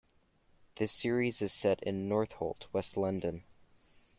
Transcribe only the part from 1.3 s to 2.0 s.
is set